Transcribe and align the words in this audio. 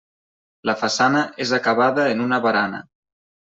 La 0.69 0.75
façana 0.83 1.21
és 1.47 1.53
acabada 1.59 2.09
en 2.17 2.27
una 2.29 2.43
barana. 2.51 2.85